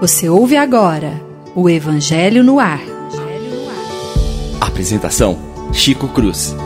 [0.00, 1.22] Você ouve agora
[1.54, 2.80] o Evangelho no Ar.
[4.58, 5.38] Apresentação:
[5.70, 6.56] Chico Cruz.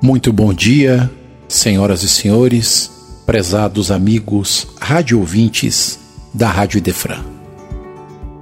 [0.00, 1.10] Muito bom dia,
[1.46, 2.90] senhoras e senhores,
[3.26, 5.98] prezados amigos rádio ouvintes
[6.32, 7.22] da Rádio Idefran.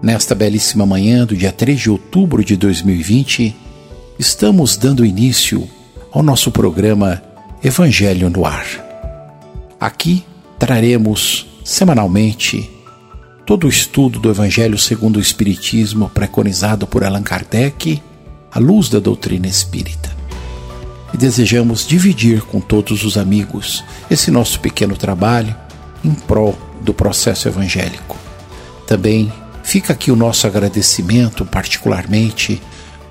[0.00, 3.57] Nesta belíssima manhã do dia 3 de outubro de 2020,
[4.16, 5.69] estamos dando início
[6.12, 7.21] ao nosso programa
[7.64, 8.92] Evangelho no Ar.
[9.83, 10.25] Aqui
[10.61, 12.71] traremos semanalmente
[13.45, 18.00] todo o estudo do Evangelho segundo o Espiritismo preconizado por Allan Kardec
[18.53, 20.17] à luz da doutrina espírita.
[21.13, 25.53] E desejamos dividir com todos os amigos esse nosso pequeno trabalho
[26.05, 28.17] em prol do processo evangélico.
[28.86, 29.33] Também
[29.64, 32.62] fica aqui o nosso agradecimento, particularmente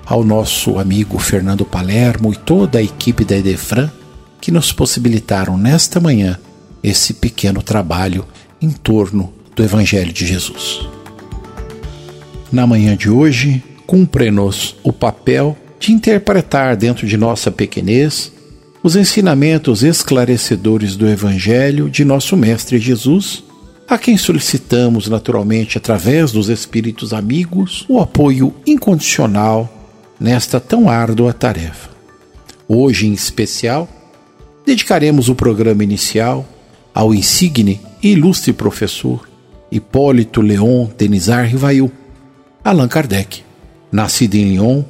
[0.06, 3.90] ao nosso amigo Fernando Palermo e toda a equipe da Edefran
[4.40, 6.38] que nos possibilitaram nesta manhã
[6.82, 8.26] esse pequeno trabalho
[8.60, 10.80] em torno do Evangelho de Jesus.
[12.50, 18.32] Na manhã de hoje, cumpre-nos o papel de interpretar dentro de nossa pequenez
[18.82, 23.44] os ensinamentos esclarecedores do Evangelho de nosso Mestre Jesus,
[23.88, 29.70] a quem solicitamos naturalmente, através dos Espíritos amigos, o apoio incondicional
[30.18, 31.90] nesta tão árdua tarefa.
[32.66, 33.88] Hoje, em especial,
[34.64, 36.46] dedicaremos o programa inicial
[36.94, 39.28] ao insigne e ilustre professor
[39.70, 41.90] Hipólito Leon Denizar Rivail,
[42.62, 43.42] Allan Kardec,
[43.90, 44.82] nascido em Lyon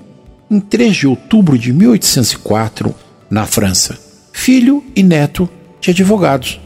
[0.51, 2.95] em 3 de outubro de 1804,
[3.31, 3.99] na França,
[4.33, 5.49] filho e neto
[5.81, 6.61] de advogados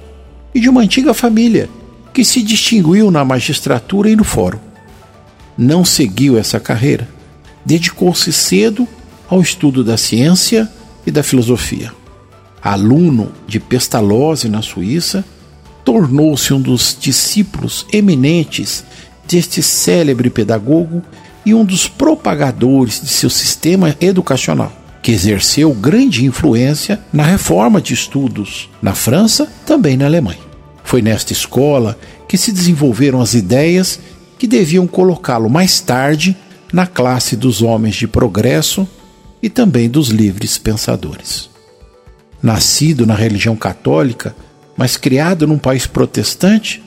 [0.53, 1.69] e de uma antiga família
[2.12, 4.59] que se distinguiu na magistratura e no fórum.
[5.56, 7.09] Não seguiu essa carreira,
[7.65, 8.89] dedicou-se cedo
[9.28, 10.69] ao estudo da ciência
[11.06, 11.93] e da filosofia.
[12.67, 15.25] Aluno de Pestalozzi na Suíça,
[15.84, 18.84] tornou-se um dos discípulos eminentes
[19.28, 21.00] deste célebre pedagogo
[21.44, 27.94] e um dos propagadores de seu sistema educacional, que exerceu grande influência na reforma de
[27.94, 30.41] estudos na França, também na Alemanha.
[30.83, 31.97] Foi nesta escola
[32.28, 34.00] que se desenvolveram as ideias
[34.37, 36.37] que deviam colocá-lo mais tarde
[36.72, 38.88] na classe dos homens de progresso
[39.41, 41.54] e também dos livres pensadores.
[42.47, 44.33] Nascido na religião católica,
[44.77, 46.81] mas criado num país protestante,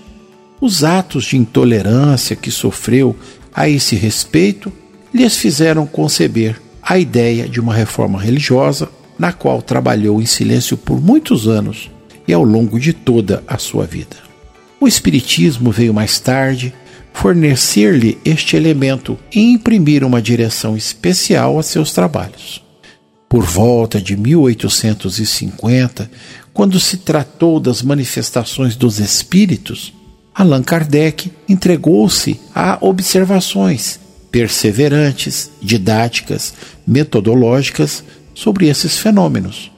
[0.61, 3.13] os atos de intolerância que sofreu
[3.53, 4.71] a esse respeito
[5.13, 8.87] lhes fizeram conceber a ideia de uma reforma religiosa,
[9.19, 11.91] na qual trabalhou em silêncio por muitos anos
[12.25, 14.15] e ao longo de toda a sua vida.
[14.79, 16.73] O Espiritismo veio mais tarde
[17.11, 22.68] fornecer-lhe este elemento e imprimir uma direção especial a seus trabalhos.
[23.29, 26.09] Por volta de 1850,
[26.51, 29.93] quando se tratou das manifestações dos espíritos,
[30.33, 33.99] Allan Kardec entregou-se a observações
[34.31, 36.55] perseverantes, didáticas,
[36.87, 38.03] metodológicas
[38.33, 39.71] sobre esses fenômenos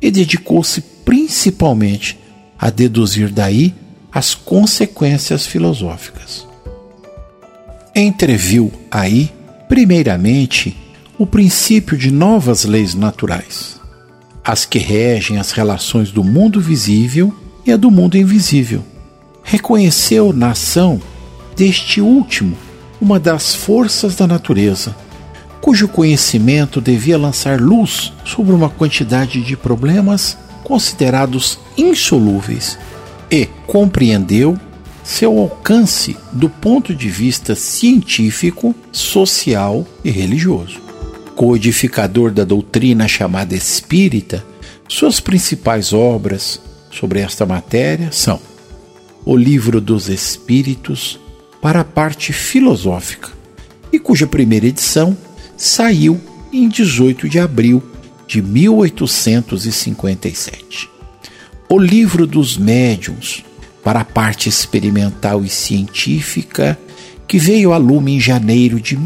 [0.00, 2.18] e dedicou-se principalmente
[2.58, 3.74] a deduzir daí
[4.10, 6.46] as consequências filosóficas.
[7.94, 9.30] Entreviu aí,
[9.68, 10.76] primeiramente,
[11.18, 13.80] o princípio de novas leis naturais,
[14.44, 17.34] as que regem as relações do mundo visível
[17.64, 18.84] e a do mundo invisível.
[19.42, 21.00] Reconheceu na ação
[21.56, 22.56] deste último
[23.00, 24.94] uma das forças da natureza,
[25.60, 32.78] cujo conhecimento devia lançar luz sobre uma quantidade de problemas considerados insolúveis,
[33.30, 34.58] e compreendeu
[35.02, 40.85] seu alcance do ponto de vista científico, social e religioso.
[41.36, 44.42] Codificador da doutrina chamada espírita,
[44.88, 46.58] suas principais obras
[46.90, 48.40] sobre esta matéria são
[49.22, 51.20] O Livro dos Espíritos,
[51.60, 53.28] para a parte filosófica,
[53.92, 55.14] e cuja primeira edição
[55.58, 56.18] saiu
[56.50, 57.82] em 18 de abril
[58.26, 60.88] de 1857.
[61.68, 63.44] O Livro dos Médiuns,
[63.84, 66.78] para a parte experimental e científica
[67.28, 68.96] que veio a lume em janeiro de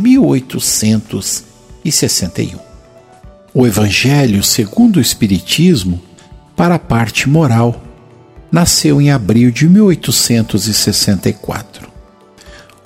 [1.84, 2.58] 1861.
[3.52, 6.00] O Evangelho segundo o Espiritismo,
[6.56, 7.82] para a parte moral,
[8.50, 11.90] nasceu em abril de 1864.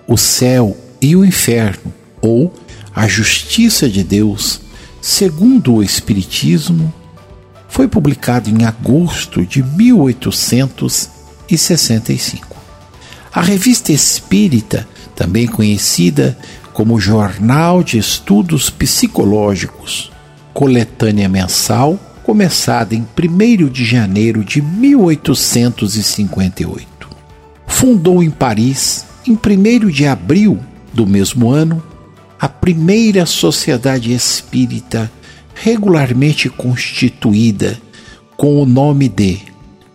[0.07, 2.55] O céu e o inferno, ou
[2.95, 4.61] a justiça de Deus,
[5.01, 6.93] segundo o Espiritismo,
[7.69, 11.15] foi publicado em agosto de 1864
[11.49, 12.57] e 65.
[13.33, 16.37] A Revista Espírita, também conhecida
[16.75, 20.13] como Jornal de Estudos Psicológicos,
[20.53, 27.09] coletânea mensal, começada em 1 de janeiro de 1858.
[27.67, 30.59] Fundou em Paris, em 1 de abril
[30.93, 31.83] do mesmo ano,
[32.41, 35.11] a primeira sociedade espírita
[35.55, 37.81] regularmente constituída
[38.37, 39.39] com o nome de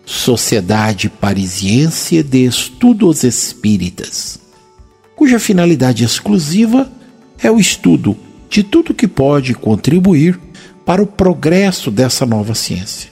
[0.06, 4.40] Sociedade Parisiense de Estudos Espíritas,
[5.20, 6.90] cuja finalidade exclusiva
[7.44, 8.16] é o estudo
[8.50, 10.40] de tudo que pode contribuir
[10.86, 13.12] para o progresso dessa nova ciência.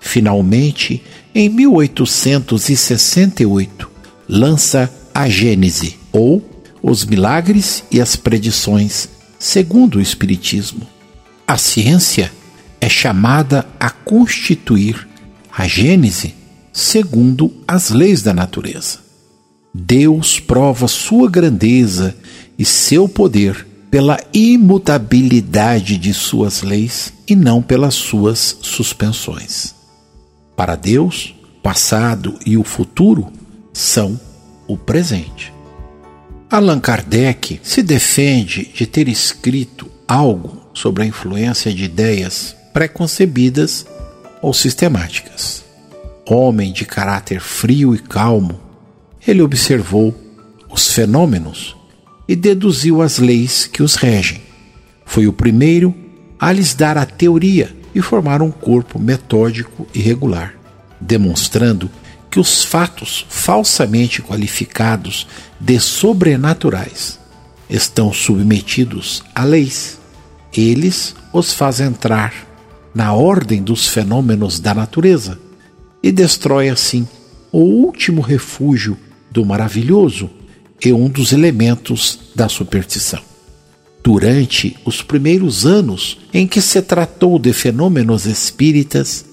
[0.00, 1.00] Finalmente,
[1.32, 3.88] em 1868,
[4.28, 6.42] lança a Gênese, ou
[6.82, 9.08] Os Milagres e as Predições,
[9.38, 10.84] segundo o Espiritismo.
[11.46, 12.32] A ciência
[12.80, 15.06] é chamada a constituir
[15.56, 16.34] a Gênese
[16.72, 19.03] segundo as leis da natureza.
[19.76, 22.16] Deus prova sua grandeza
[22.56, 29.74] e seu poder pela imutabilidade de suas leis e não pelas suas suspensões.
[30.56, 33.32] Para Deus, o passado e o futuro
[33.72, 34.18] são
[34.68, 35.52] o presente.
[36.48, 43.84] Allan Kardec se defende de ter escrito algo sobre a influência de ideias preconcebidas
[44.40, 45.64] ou sistemáticas.
[46.28, 48.60] Homem de caráter frio e calmo,
[49.26, 50.14] ele observou
[50.70, 51.76] os fenômenos
[52.28, 54.42] e deduziu as leis que os regem.
[55.04, 55.94] Foi o primeiro
[56.38, 60.54] a lhes dar a teoria e formar um corpo metódico e regular,
[61.00, 61.90] demonstrando
[62.30, 65.26] que os fatos falsamente qualificados
[65.60, 67.18] de sobrenaturais
[67.70, 69.98] estão submetidos a leis.
[70.52, 72.34] Eles os faz entrar
[72.94, 75.38] na ordem dos fenômenos da natureza
[76.02, 77.08] e destrói assim
[77.50, 78.98] o último refúgio
[79.34, 80.30] do maravilhoso
[80.82, 83.20] e um dos elementos da superstição.
[84.00, 89.24] Durante os primeiros anos em que se tratou de fenômenos espíritas,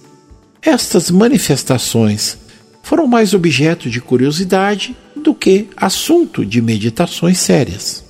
[0.59, 2.38] estas manifestações
[2.81, 8.03] foram mais objeto de curiosidade do que assunto de meditações sérias.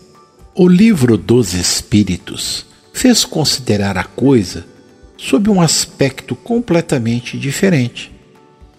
[0.56, 4.66] O livro dos Espíritos fez considerar a coisa
[5.18, 8.12] sob um aspecto completamente diferente.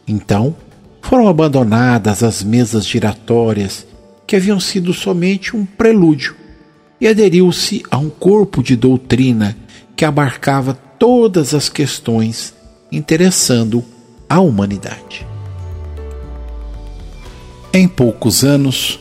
[0.08, 0.56] Então,
[1.02, 3.86] foram abandonadas as mesas giratórias
[4.26, 6.34] que haviam sido somente um prelúdio,
[6.98, 9.56] e aderiu-se a um corpo de doutrina
[9.96, 12.54] que abarcava todas as questões
[12.90, 13.84] interessando
[14.28, 15.26] a humanidade.
[17.72, 19.00] Em poucos anos,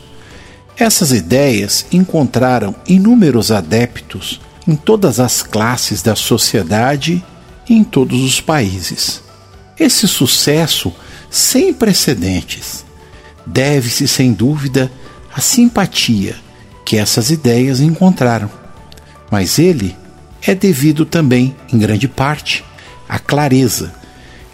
[0.76, 7.24] essas ideias encontraram inúmeros adeptos em todas as classes da sociedade
[7.68, 9.22] e em todos os países.
[9.78, 10.92] Esse sucesso
[11.32, 12.84] sem precedentes
[13.46, 14.92] deve-se, sem dúvida,
[15.34, 16.36] a simpatia
[16.84, 18.50] que essas ideias encontraram,
[19.30, 19.96] mas ele
[20.42, 22.62] é devido também, em grande parte,
[23.08, 23.94] à clareza,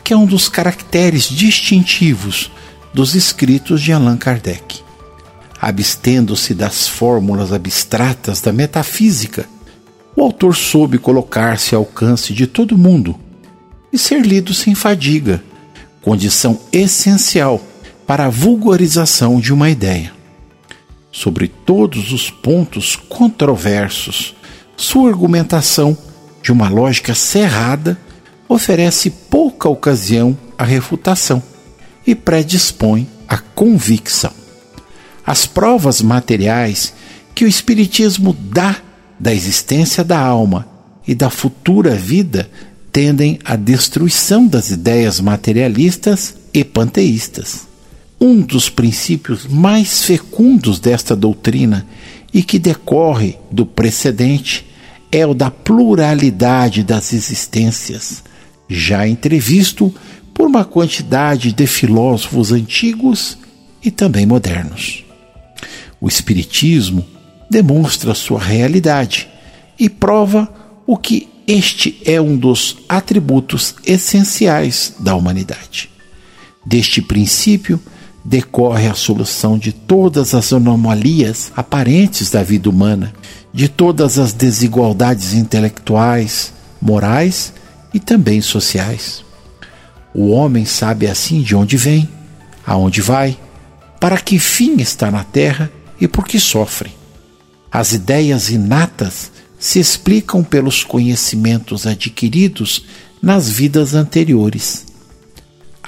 [0.05, 2.53] que é um dos caracteres distintivos
[2.95, 4.81] dos escritos de Allan Kardec.
[5.61, 9.49] Abstendo-se das fórmulas abstratas da metafísica,
[10.15, 13.19] o autor soube colocar-se ao alcance de todo mundo
[13.93, 15.43] e ser lido sem fadiga,
[16.03, 17.61] condição essencial
[18.06, 20.12] para a vulgarização de uma ideia
[21.12, 24.35] sobre todos os pontos controversos.
[24.77, 25.97] Sua argumentação,
[26.43, 27.99] de uma lógica cerrada,
[28.49, 31.43] oferece pouca ocasião à refutação
[32.06, 34.32] e predispõe à convicção.
[35.27, 36.94] As provas materiais
[37.34, 38.77] que o Espiritismo dá
[39.20, 40.67] da existência da alma
[41.06, 42.51] e da futura vida
[42.93, 47.67] tendem à destruição das ideias materialistas e panteístas.
[48.21, 51.87] Um dos princípios mais fecundos desta doutrina
[52.33, 54.67] e que decorre do precedente
[55.11, 58.23] é o da pluralidade das existências,
[58.69, 59.95] já entrevisto
[60.35, 63.39] por uma quantidade de filósofos antigos
[63.83, 65.05] e também modernos.
[66.01, 67.05] O Espiritismo
[67.51, 69.29] demonstra sua realidade
[69.79, 70.53] e prova
[70.87, 75.90] o que este é um dos atributos essenciais da humanidade.
[76.64, 77.81] Deste princípio,
[78.22, 83.14] decorre a solução de todas as anomalias aparentes da vida humana,
[83.50, 86.52] de todas as desigualdades intelectuais,
[86.82, 87.55] morais
[87.94, 89.24] e também sociais.
[90.14, 92.06] O homem sabe assim de onde vem,
[92.67, 93.38] aonde vai,
[93.98, 96.90] para que fim está na terra e por que sofre.
[97.72, 102.84] As ideias inatas se explicam pelos conhecimentos adquiridos
[103.20, 104.88] nas vidas anteriores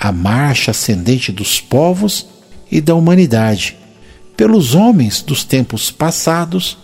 [0.01, 2.27] a marcha ascendente dos povos
[2.73, 3.77] e da humanidade,
[4.35, 6.79] pelos homens dos tempos passados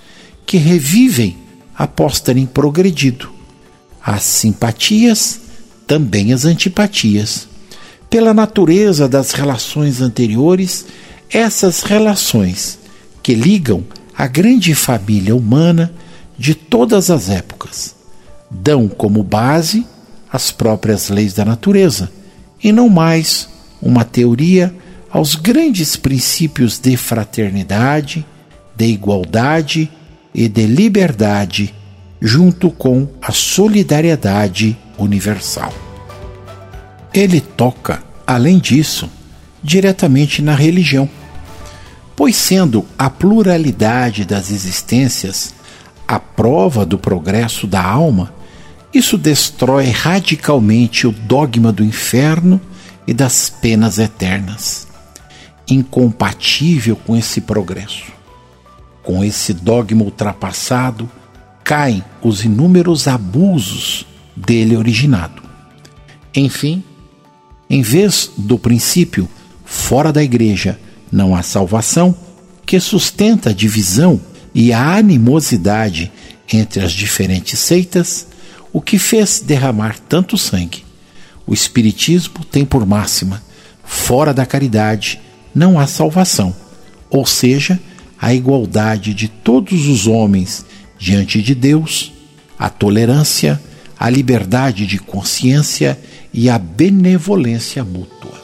[0.45, 1.39] que revivem
[1.75, 3.31] após terem progredido,
[4.05, 5.41] as simpatias
[5.87, 7.49] também as antipatias.
[8.11, 10.85] Pela natureza das relações anteriores,
[11.31, 12.79] essas relações
[13.23, 13.83] que ligam
[14.17, 15.93] a grande família humana
[16.39, 17.95] de todas as épocas
[18.51, 19.87] dão como base
[20.31, 22.11] as próprias leis da natureza
[22.63, 23.49] e não mais
[23.81, 24.75] uma teoria
[25.11, 28.27] aos grandes princípios de fraternidade,
[28.77, 29.91] de igualdade
[30.35, 31.75] e de liberdade,
[32.21, 35.73] junto com a solidariedade universal.
[37.15, 39.09] Ele toca, além disso,
[39.63, 41.09] diretamente na religião,
[42.15, 45.55] pois, sendo a pluralidade das existências
[46.07, 48.33] a prova do progresso da alma,
[48.93, 52.61] isso destrói radicalmente o dogma do inferno
[53.07, 54.87] e das penas eternas.
[55.69, 58.13] Incompatível com esse progresso.
[59.03, 61.11] Com esse dogma ultrapassado,
[61.63, 65.43] caem os inúmeros abusos dele originado.
[66.35, 66.83] Enfim,
[67.69, 69.29] em vez do princípio
[69.65, 70.79] fora da igreja
[71.11, 72.15] não há salvação,
[72.65, 74.21] que sustenta a divisão
[74.59, 76.11] e a animosidade
[76.51, 78.27] entre as diferentes seitas,
[78.73, 80.83] o que fez derramar tanto sangue.
[81.47, 83.43] O Espiritismo tem por máxima:
[83.85, 85.21] fora da caridade
[85.55, 86.57] não há salvação,
[87.11, 87.79] ou seja,
[88.19, 90.65] a igualdade de todos os homens
[90.99, 92.15] diante de Deus,
[92.59, 93.61] a tolerância,
[94.01, 96.01] a liberdade de consciência
[96.33, 98.43] e a benevolência mútua.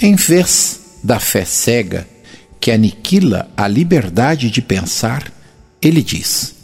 [0.00, 2.17] Em vez da fé cega
[2.60, 5.32] que aniquila a liberdade de pensar,
[5.80, 6.54] ele diz: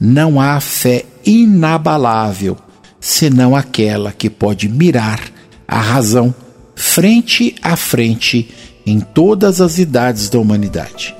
[0.00, 2.56] não há fé inabalável
[3.00, 5.20] senão aquela que pode mirar
[5.66, 6.34] a razão
[6.74, 8.48] frente a frente
[8.86, 11.14] em todas as idades da humanidade.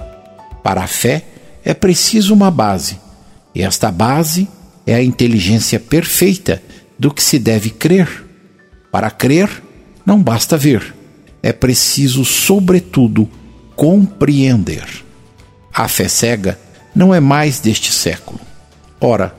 [0.63, 1.25] Para a fé
[1.65, 2.99] é preciso uma base,
[3.55, 4.49] e esta base
[4.87, 6.63] é a inteligência perfeita
[6.99, 8.09] do que se deve crer.
[8.91, 9.63] Para crer,
[10.07, 10.95] não basta ver,
[11.43, 13.29] é preciso, sobretudo,
[13.78, 15.04] compreender.
[15.73, 16.58] A fé cega
[16.92, 18.40] não é mais deste século.
[19.00, 19.32] Ora,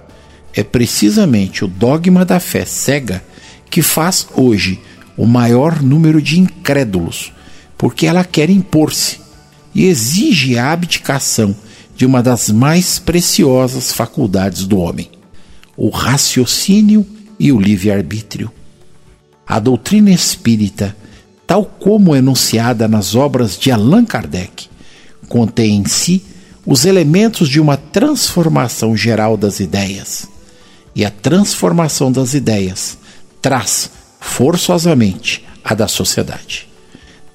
[0.53, 3.21] é precisamente o dogma da fé cega
[3.69, 4.79] que faz hoje
[5.17, 7.33] o maior número de incrédulos,
[7.77, 9.19] porque ela quer impor-se
[9.75, 11.53] e exige a abdicação
[11.93, 15.09] de uma das mais preciosas faculdades do homem,
[15.75, 17.05] o raciocínio
[17.37, 18.49] e o livre-arbítrio.
[19.45, 20.95] A doutrina espírita,
[21.49, 24.69] tal como enunciada nas obras de Allan Kardec,
[25.27, 26.23] contém em si
[26.63, 30.27] os elementos de uma transformação geral das ideias.
[30.95, 32.99] E a transformação das ideias
[33.41, 33.89] traz
[34.19, 36.69] forçosamente a da sociedade.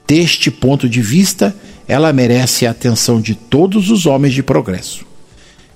[0.06, 1.52] Deste ponto de vista,
[1.88, 5.04] ela merece a atenção de todos os homens de progresso,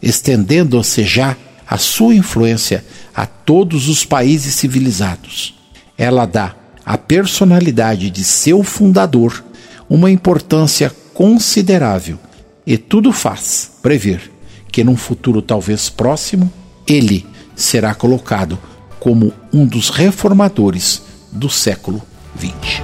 [0.01, 5.57] estendendo-se já a sua influência a todos os países civilizados.
[5.97, 6.55] Ela dá
[6.89, 9.45] à personalidade de seu fundador
[9.91, 12.19] uma importância considerável
[12.67, 14.33] e tudo faz prever
[14.73, 16.51] que num futuro talvez próximo
[16.87, 18.59] ele será colocado
[18.99, 22.01] como um dos reformadores do século
[22.35, 22.81] XX.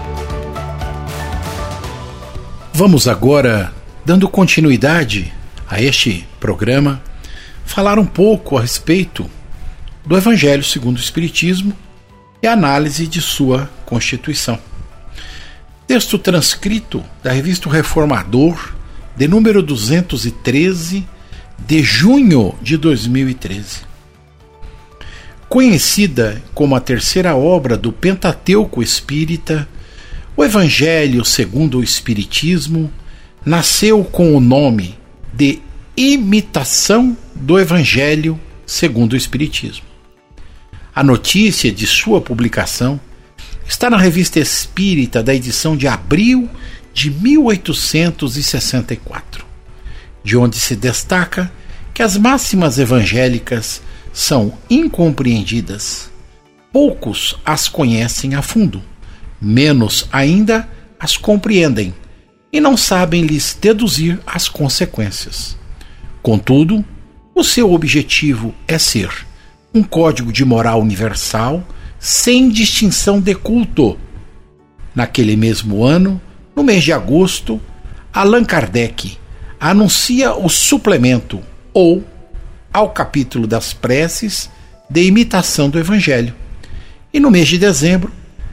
[2.75, 3.73] Vamos agora,
[4.05, 5.33] dando continuidade
[5.67, 7.03] a este programa,
[7.65, 9.31] falar um pouco a respeito
[10.05, 11.73] do Evangelho segundo o Espiritismo
[12.45, 14.59] e análise de sua constituição.
[15.87, 18.75] Texto transcrito da revista Reformador
[19.17, 21.07] de número 213
[21.59, 23.81] de junho de 2013.
[25.49, 29.67] Conhecida como a terceira obra do Pentateuco Espírita,
[30.37, 32.93] o Evangelho segundo o Espiritismo
[33.43, 34.99] nasceu com o nome
[35.33, 35.61] de
[35.97, 39.94] Imitação do Evangelho segundo o Espiritismo.
[40.95, 43.01] A notícia de sua publicação
[43.67, 46.49] está na Revista Espírita da edição de abril
[46.93, 49.45] de 1864,
[50.23, 51.51] de onde se destaca
[51.93, 53.83] que as máximas evangélicas
[54.13, 56.13] são incompreendidas.
[56.73, 58.81] Poucos as conhecem a fundo,
[59.41, 60.69] menos ainda
[61.01, 61.93] as compreendem
[62.53, 65.57] e não sabem lhes deduzir as consequências.
[66.23, 66.85] Contudo,
[67.35, 69.11] o seu objetivo é ser
[69.75, 71.67] um código de moral universal
[71.99, 73.99] sem distinção de culto.
[74.95, 76.21] Naquele mesmo ano,
[76.55, 77.61] no mês de agosto,
[78.13, 79.19] Allan Kardec
[79.59, 81.41] anuncia o suplemento
[81.73, 82.05] ou
[82.73, 84.49] ao capítulo das preces
[84.89, 86.33] de imitação do Evangelho.
[87.13, 88.13] E no mês de dezembro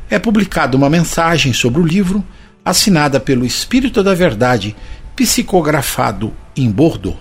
[0.09, 2.25] é publicada uma mensagem sobre o livro
[2.65, 4.75] assinada pelo Espírito da Verdade,
[5.15, 7.17] psicografado em Bordeaux.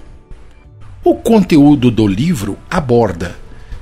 [1.05, 3.37] O conteúdo do livro aborda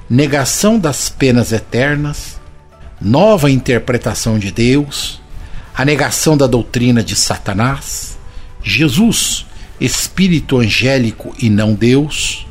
[0.09, 2.41] negação das penas eternas,
[3.01, 5.21] nova interpretação de Deus,
[5.75, 8.19] a negação da doutrina de Satanás,
[8.63, 9.47] Jesus,
[9.79, 12.47] espírito angélico e não Deus,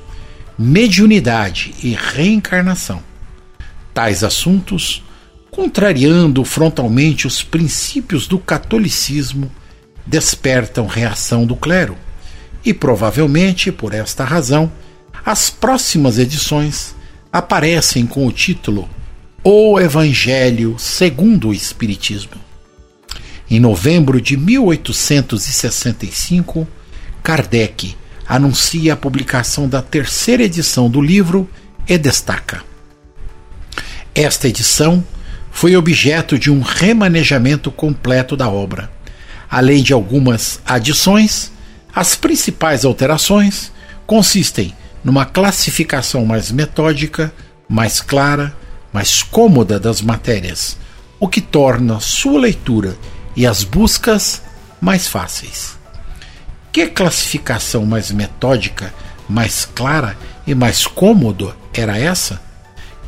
[0.57, 3.01] mediunidade e reencarnação.
[3.93, 5.03] Tais assuntos,
[5.49, 9.51] contrariando frontalmente os princípios do catolicismo,
[10.05, 11.97] despertam reação do clero.
[12.63, 14.71] E provavelmente, por esta razão,
[15.25, 16.95] as próximas edições
[17.31, 18.89] aparecem com o título
[19.43, 22.47] O Evangelho segundo o Espiritismo.
[23.49, 26.67] Em novembro de 1865,
[27.23, 27.95] Kardec
[28.27, 31.49] anuncia a publicação da terceira edição do livro
[31.87, 32.63] e destaca:
[34.13, 35.03] Esta edição
[35.51, 38.91] foi objeto de um remanejamento completo da obra.
[39.49, 41.51] Além de algumas adições,
[41.95, 43.71] as principais alterações
[44.05, 44.75] consistem
[45.07, 47.33] numa classificação mais metódica,
[47.69, 48.53] mais clara,
[48.91, 50.77] mais cômoda das matérias,
[51.17, 52.97] o que torna sua leitura
[53.33, 54.41] e as buscas
[54.81, 55.77] mais fáceis.
[56.73, 58.93] Que classificação mais metódica,
[59.29, 62.41] mais clara e mais cômoda era essa?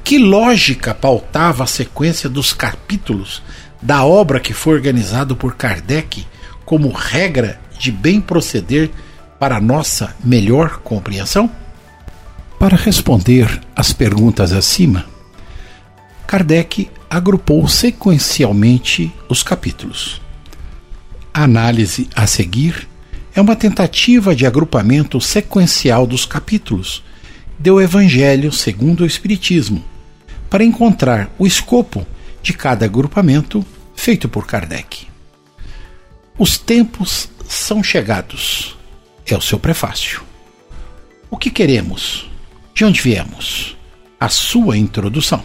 [0.01, 3.44] Que lógica pautava a sequência dos capítulos
[3.82, 6.25] da obra que foi organizado por Kardec
[6.63, 8.89] como regra de bem proceder
[9.38, 11.59] para nossa melhor compreensão?
[12.60, 15.06] Para responder às perguntas acima,
[16.28, 20.22] Kardec agrupou sequencialmente os capítulos.
[21.34, 22.86] A análise a seguir
[23.34, 27.01] é uma tentativa de agrupamento sequencial dos capítulos
[27.58, 29.82] do Evangelho segundo o Espiritismo,
[30.50, 32.06] para encontrar o escopo
[32.44, 35.08] de cada agrupamento feito por Kardec.
[36.38, 38.78] Os tempos são chegados,
[39.25, 40.22] é o seu prefácio.
[41.32, 42.28] O que queremos?
[42.79, 43.75] De onde viemos?
[44.17, 45.43] A sua introdução.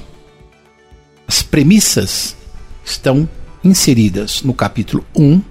[1.26, 2.36] As premissas
[2.84, 3.28] estão
[3.64, 5.42] inseridas no capítulo 1,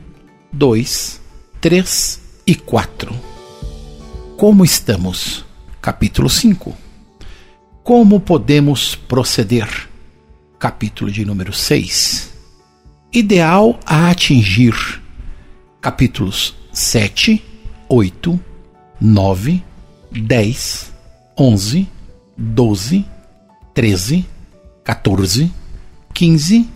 [0.49, 1.21] 2,
[1.59, 3.13] 3 e 4.
[4.37, 5.43] Como estamos?
[5.81, 6.73] Capítulo 5.
[7.83, 9.67] Como podemos proceder?
[10.57, 12.31] Capítulo de número 6.
[13.11, 14.73] Ideal a atingir.
[15.81, 17.43] Capítulos 7,
[17.89, 18.39] 8,
[19.01, 19.61] 9,
[20.13, 20.92] 10,
[21.35, 21.89] 11,
[22.37, 23.05] 12,
[23.73, 24.25] 13,
[24.83, 25.51] 14,
[26.13, 26.69] 15,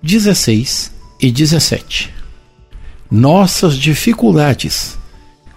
[0.00, 2.14] 16 e 17.
[3.10, 4.96] Nossas dificuldades.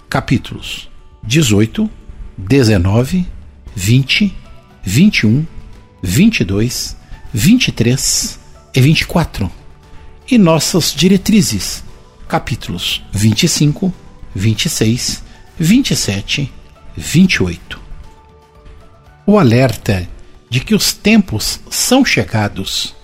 [0.09, 0.89] Capítulos
[1.23, 1.89] 18,
[2.37, 3.27] 19,
[3.75, 4.35] 20,
[4.83, 5.45] 21,
[6.01, 6.97] 22,
[7.31, 8.39] 23
[8.73, 9.51] e 24.
[10.31, 11.83] E nossas diretrizes.
[12.27, 13.93] Capítulos 25,
[14.33, 15.23] 26,
[15.59, 16.51] 27,
[16.95, 17.86] 28.
[19.29, 20.07] O alerta
[20.49, 22.95] de que os tempos são chegados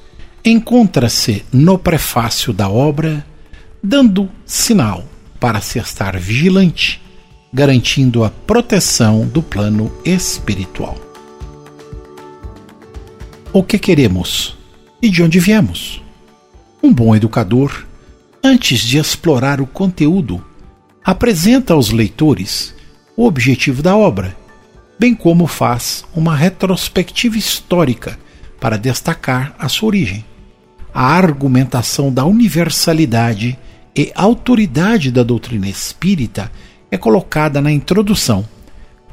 [0.45, 3.25] encontra-se no prefácio da obra,
[3.83, 5.03] dando sinal
[5.37, 7.01] para se estar vigilante,
[7.53, 10.97] garantindo a proteção do plano espiritual.
[13.51, 14.55] O que queremos
[15.01, 16.01] e de onde viemos?
[16.81, 17.85] Um bom educador,
[18.41, 20.41] antes de explorar o conteúdo,
[21.03, 22.73] apresenta aos leitores
[23.17, 24.41] o objetivo da obra,
[24.99, 28.17] bem como faz uma retrospectiva histórica
[28.59, 30.25] para destacar a sua origem
[30.93, 33.57] a argumentação da universalidade
[33.95, 36.51] e autoridade da doutrina espírita
[36.91, 38.47] é colocada na introdução,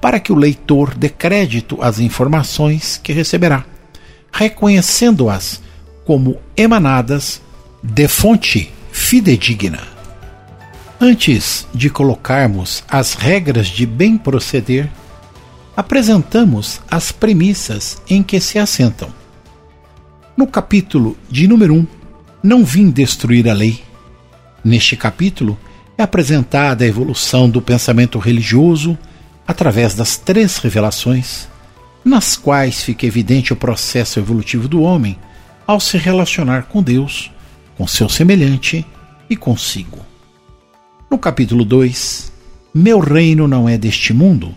[0.01, 3.65] para que o leitor dê crédito às informações que receberá,
[4.31, 5.63] reconhecendo-as
[6.05, 7.41] como emanadas
[7.83, 9.81] de fonte fidedigna.
[11.01, 14.91] Antes de colocarmos as regras de bem proceder,
[15.81, 19.11] apresentamos as premissas em que se assentam
[20.37, 21.87] no capítulo de número 1,
[22.43, 23.83] Não vim destruir a lei.
[24.63, 25.59] Neste capítulo
[25.97, 28.97] é apresentada a evolução do pensamento religioso
[29.47, 31.49] através das três revelações,
[32.05, 35.19] nas quais fica evidente o processo evolutivo do homem
[35.67, 37.31] ao se relacionar com Deus,
[37.75, 38.85] com seu semelhante
[39.31, 40.05] e consigo.
[41.11, 42.31] No capítulo 2,
[42.75, 44.55] Meu reino não é deste mundo,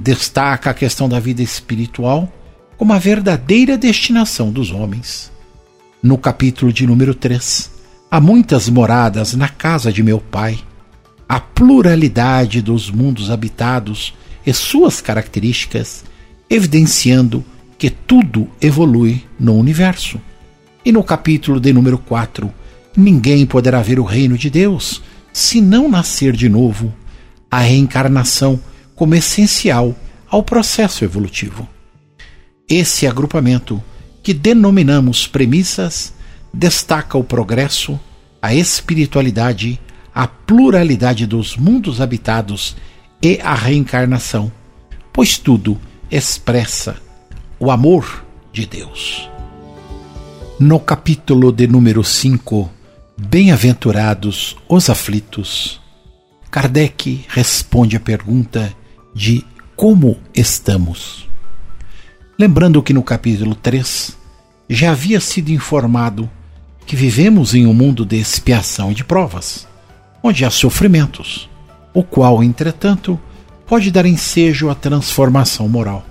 [0.00, 2.32] destaca a questão da vida espiritual
[2.78, 5.30] como a verdadeira destinação dos homens.
[6.02, 7.70] No capítulo de número 3,
[8.10, 10.58] há muitas moradas na casa de meu pai.
[11.28, 14.14] A pluralidade dos mundos habitados
[14.46, 16.04] e suas características,
[16.48, 17.44] evidenciando
[17.76, 20.18] que tudo evolui no universo.
[20.82, 22.50] E no capítulo de número 4,
[22.96, 26.92] ninguém poderá ver o reino de Deus se não nascer de novo.
[27.50, 28.58] A reencarnação
[29.00, 29.96] como essencial
[30.28, 31.66] ao processo evolutivo.
[32.68, 33.82] Esse agrupamento,
[34.22, 36.12] que denominamos premissas,
[36.52, 37.98] destaca o progresso,
[38.42, 39.80] a espiritualidade,
[40.14, 42.76] a pluralidade dos mundos habitados
[43.22, 44.52] e a reencarnação,
[45.14, 46.94] pois tudo expressa
[47.58, 49.30] o amor de Deus.
[50.58, 52.70] No capítulo de número 5,
[53.16, 55.80] Bem-aventurados os aflitos,
[56.50, 58.78] Kardec responde a pergunta
[59.14, 59.44] de
[59.76, 61.28] como estamos.
[62.38, 64.16] Lembrando que no capítulo 3
[64.68, 66.30] já havia sido informado
[66.86, 69.66] que vivemos em um mundo de expiação e de provas,
[70.22, 71.48] onde há sofrimentos,
[71.94, 73.18] o qual, entretanto,
[73.66, 76.04] pode dar ensejo à transformação moral.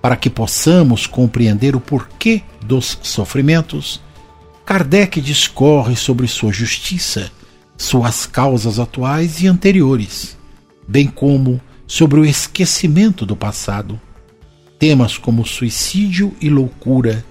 [0.00, 4.00] Para que possamos compreender o porquê dos sofrimentos,
[4.64, 7.30] Kardec discorre sobre sua justiça,
[7.76, 10.36] suas causas atuais e anteriores,
[10.86, 13.98] bem como sobre o esquecimento do passado.
[14.78, 17.24] Temas como suicídio e loucura,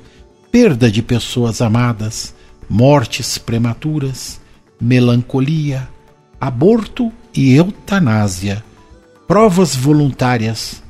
[0.51, 2.35] perda de pessoas amadas,
[2.67, 4.41] mortes prematuras,
[4.81, 5.87] melancolia,
[6.41, 8.63] aborto e eutanásia,
[9.27, 10.83] provas voluntárias.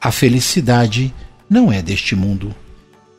[0.00, 1.14] A felicidade
[1.48, 2.54] não é deste mundo.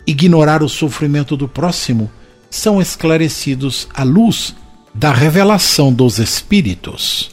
[0.05, 2.11] Ignorar o sofrimento do próximo
[2.49, 4.53] são esclarecidos à luz
[4.93, 7.32] da revelação dos Espíritos.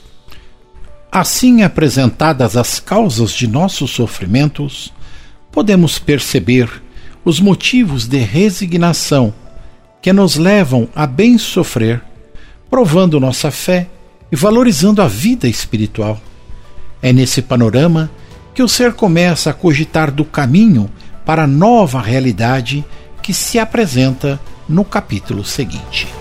[1.12, 4.92] Assim apresentadas as causas de nossos sofrimentos,
[5.50, 6.70] podemos perceber
[7.24, 9.34] os motivos de resignação
[10.00, 12.00] que nos levam a bem sofrer,
[12.70, 13.88] provando nossa fé
[14.30, 16.20] e valorizando a vida espiritual.
[17.02, 18.08] É nesse panorama
[18.54, 20.88] que o ser começa a cogitar do caminho
[21.26, 22.84] para a nova realidade
[23.20, 26.19] que se apresenta no capítulo seguinte.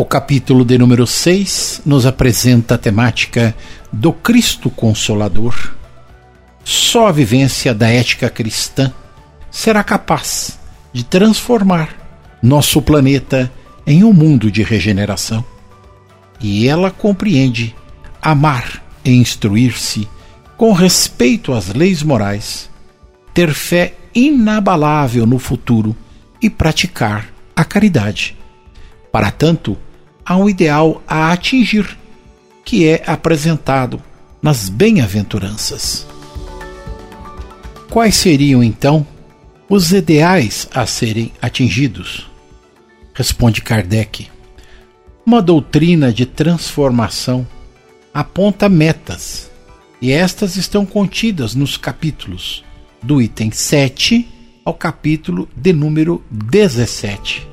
[0.00, 3.54] O capítulo de número 6 nos apresenta a temática
[3.92, 5.74] do Cristo Consolador.
[6.64, 8.90] Só a vivência da ética cristã
[9.50, 10.58] será capaz
[10.90, 11.94] de transformar
[12.42, 13.52] nosso planeta
[13.86, 15.44] em um mundo de regeneração.
[16.40, 17.76] E ela compreende
[18.22, 20.08] amar e instruir-se
[20.56, 22.70] com respeito às leis morais,
[23.34, 25.94] ter fé inabalável no futuro
[26.40, 28.34] e praticar a caridade.
[29.12, 29.76] Para tanto,
[30.30, 31.98] há um ideal a atingir,
[32.64, 34.00] que é apresentado
[34.40, 36.06] nas bem-aventuranças.
[37.90, 39.04] Quais seriam então
[39.68, 42.30] os ideais a serem atingidos?
[43.12, 44.28] Responde Kardec.
[45.26, 47.44] Uma doutrina de transformação
[48.14, 49.50] aponta metas,
[50.00, 52.64] e estas estão contidas nos capítulos
[53.02, 54.28] do item 7
[54.64, 57.48] ao capítulo de número 17.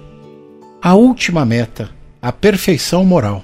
[0.80, 1.97] A última meta,
[2.28, 3.42] a perfeição moral,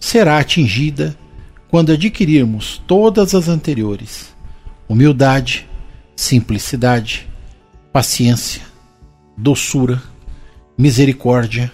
[0.00, 1.16] será atingida
[1.68, 4.34] quando adquirirmos todas as anteriores:
[4.88, 5.68] humildade,
[6.16, 7.28] simplicidade,
[7.92, 8.62] paciência,
[9.38, 10.02] doçura,
[10.76, 11.70] misericórdia,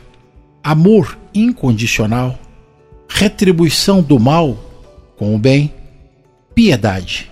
[0.62, 2.38] amor incondicional,
[3.08, 4.58] retribuição do mal
[5.16, 5.72] com o bem,
[6.54, 7.30] piedade,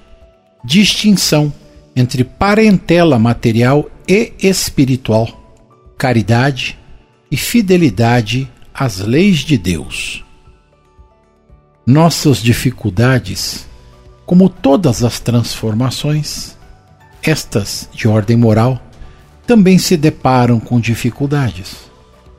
[0.64, 1.52] distinção
[1.94, 5.28] entre parentela material e espiritual,
[5.98, 6.78] caridade
[7.30, 10.24] e fidelidade às leis de Deus.
[11.86, 13.66] Nossas dificuldades,
[14.26, 16.56] como todas as transformações,
[17.22, 18.82] estas de ordem moral,
[19.46, 21.76] também se deparam com dificuldades,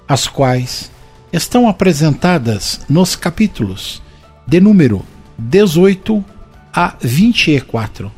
[0.08, 0.92] as quais
[1.32, 4.02] estão apresentadas nos capítulos
[4.48, 5.06] de número
[5.38, 6.24] 18
[6.74, 8.12] a 24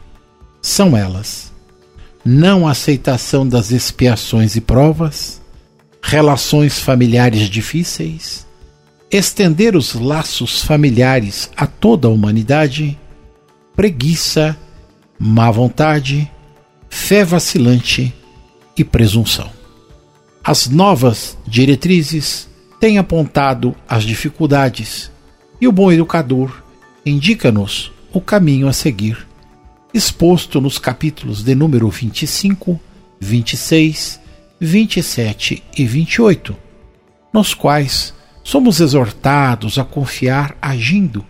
[0.61, 1.51] são elas:
[2.23, 5.41] não aceitação das expiações e provas,
[6.07, 8.47] relações familiares difíceis,
[9.11, 12.97] estender os laços familiares a toda a humanidade,
[13.75, 14.57] preguiça,
[15.19, 16.31] má vontade,
[16.89, 18.13] fé vacilante
[18.77, 19.51] e presunção.
[20.41, 22.47] As novas diretrizes
[22.79, 25.11] têm apontado as dificuldades
[25.59, 26.63] e o bom educador
[27.05, 29.27] indica-nos o caminho a seguir
[29.93, 32.79] exposto nos capítulos de número 25,
[33.19, 34.21] 26,
[34.59, 36.55] 27 e 28,
[37.31, 41.23] nos quais somos exortados a confiar agindo,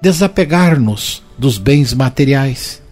[0.00, 2.82] desapegar-nos dos bens materiais,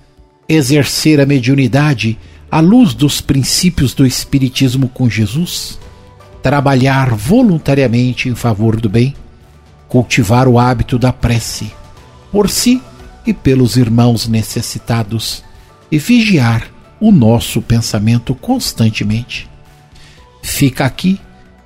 [0.47, 2.19] exercer a mediunidade
[2.51, 5.79] à luz dos princípios do Espiritismo com Jesus,
[6.43, 9.15] trabalhar voluntariamente em favor do bem,
[9.89, 11.73] cultivar o hábito da prece,
[12.31, 12.83] por si
[13.27, 15.43] e pelos irmãos necessitados
[15.91, 16.67] e vigiar
[17.01, 19.52] o nosso pensamento constantemente.
[20.43, 21.21] Fica aqui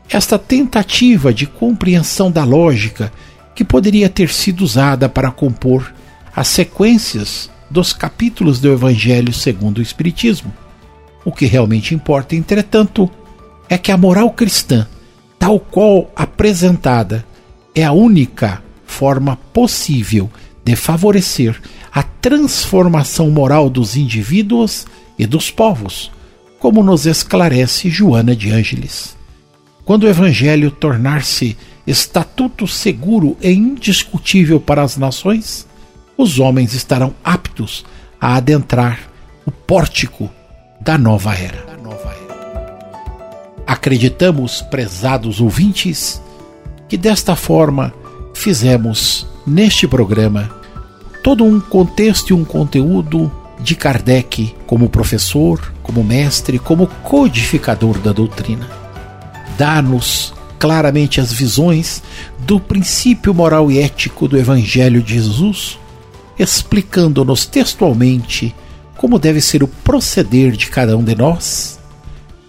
[0.09, 3.13] esta tentativa de compreensão da lógica
[3.55, 5.93] que poderia ter sido usada para compor
[6.35, 10.55] as sequências dos capítulos do Evangelho segundo o Espiritismo.
[11.25, 13.11] O que realmente importa, entretanto,
[13.69, 14.87] é que a moral cristã,
[15.39, 17.27] tal qual apresentada,
[17.75, 20.31] é a única forma possível
[20.65, 21.61] de favorecer
[21.93, 24.87] a transformação moral dos indivíduos
[25.19, 26.11] e dos povos,
[26.59, 29.17] como nos esclarece Joana de Ângeles.
[29.85, 35.67] Quando o Evangelho tornar-se estatuto seguro e indiscutível para as nações,
[36.17, 37.85] os homens estarão aptos
[38.21, 39.01] a adentrar
[39.47, 40.29] o pórtico
[40.81, 41.67] da nova era.
[43.67, 46.23] Acreditamos, prezados ouvintes,
[46.89, 47.93] que desta forma
[48.33, 50.51] fizemos neste programa
[51.23, 58.13] todo um contexto e um conteúdo de Kardec como professor, como mestre, como codificador da
[58.13, 58.69] doutrina.
[59.57, 62.03] Dá-nos claramente as visões
[62.41, 65.79] do princípio moral e ético do Evangelho de Jesus,
[66.39, 68.55] explicando-nos textualmente
[68.97, 71.79] como deve ser o proceder de cada um de nós,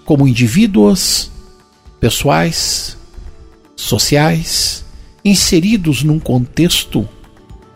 [0.05, 1.29] como indivíduos,
[1.99, 2.97] pessoais,
[3.75, 4.85] sociais,
[5.23, 7.07] inseridos num contexto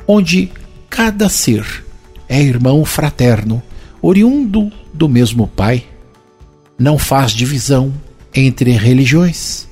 [0.08, 0.52] onde
[0.90, 1.86] cada ser
[2.32, 3.62] é irmão fraterno,
[4.02, 5.84] oriundo do mesmo Pai,
[6.80, 7.94] não faz divisão
[8.34, 9.68] entre religiões,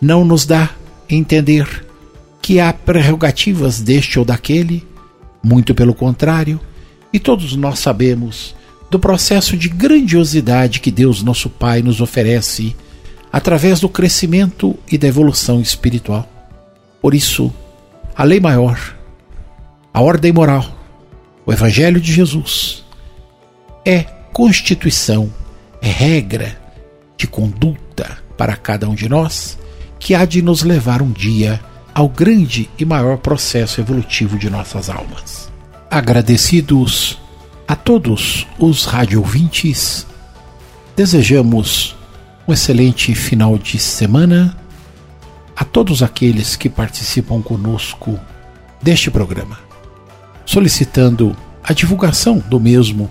[0.00, 0.70] não nos dá
[1.08, 1.84] entender
[2.40, 4.86] que há prerrogativas deste ou daquele,
[5.42, 6.60] muito pelo contrário,
[7.12, 8.54] e todos nós sabemos
[8.88, 12.76] do processo de grandiosidade que Deus, nosso Pai, nos oferece
[13.32, 16.28] através do crescimento e da evolução espiritual.
[17.02, 17.52] Por isso,
[18.14, 18.78] a lei maior,
[19.92, 20.79] a ordem moral,
[21.46, 22.84] o Evangelho de Jesus
[23.84, 25.32] é constituição,
[25.80, 26.60] é regra
[27.16, 29.58] de conduta para cada um de nós
[29.98, 31.60] que há de nos levar um dia
[31.94, 35.50] ao grande e maior processo evolutivo de nossas almas.
[35.90, 37.18] Agradecidos
[37.66, 40.06] a todos os radiovintes,
[40.96, 41.96] desejamos
[42.48, 44.56] um excelente final de semana
[45.54, 48.18] a todos aqueles que participam conosco
[48.82, 49.58] deste programa,
[50.50, 53.08] solicitando a divulgação do mesmo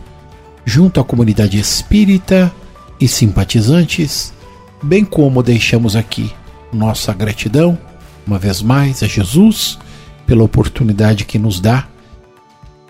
[0.66, 2.54] junto à comunidade espírita
[3.00, 4.34] e simpatizantes,
[4.84, 6.34] bem como deixamos aqui
[6.74, 7.80] nossa gratidão,
[8.28, 9.80] uma vez mais, a Jesus
[10.28, 11.88] pela oportunidade que nos dá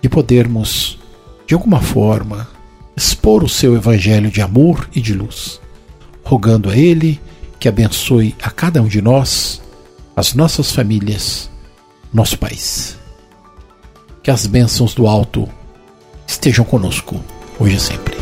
[0.01, 0.97] de podermos,
[1.45, 2.47] de alguma forma,
[2.97, 5.61] expor o seu evangelho de amor e de luz,
[6.23, 7.21] rogando a Ele
[7.59, 9.61] que abençoe a cada um de nós,
[10.15, 11.51] as nossas famílias,
[12.11, 12.98] nosso país.
[14.29, 15.49] Que as bênçãos do alto
[16.27, 17.19] estejam conosco,
[17.59, 18.15] hoje e sempre.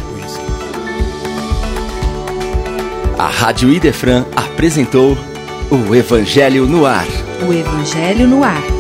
[3.19, 5.17] A Rádio Idefran apresentou
[5.69, 7.05] o Evangelho no Ar.
[7.45, 8.76] O Evangelho no Ar.